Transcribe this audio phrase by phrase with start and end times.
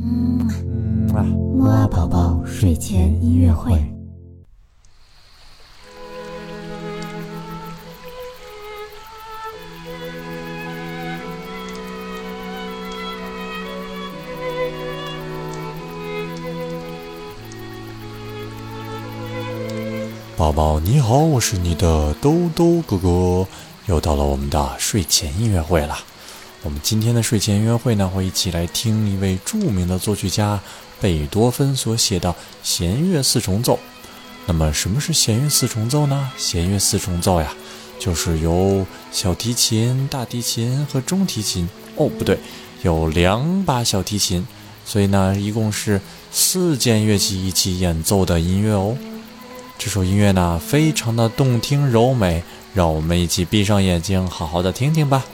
[0.00, 0.46] 嗯
[1.14, 3.72] 啊，木啊宝宝睡前音乐会。
[20.36, 23.46] 宝宝你好，我是你的兜兜哥哥，
[23.86, 25.96] 又到了我们的睡前音乐会了。
[26.64, 30.60] 我们今天的睡前约会呢，会一起来听一位著名的作曲家
[31.00, 32.34] 贝多芬所写的
[32.64, 33.78] 弦乐四重奏。
[34.44, 36.30] 那么，什么是弦乐四重奏呢？
[36.36, 37.54] 弦乐四重奏呀，
[38.00, 42.36] 就是由小提琴、大提琴和中提琴哦，不对，
[42.82, 44.44] 有两把小提琴，
[44.84, 46.00] 所以呢，一共是
[46.32, 48.96] 四件乐器一起演奏的音乐哦。
[49.78, 52.42] 这首音乐呢，非常的动听柔美，
[52.74, 55.24] 让我们一起闭上眼睛，好好的听听吧。